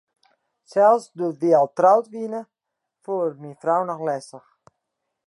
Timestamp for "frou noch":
3.61-4.05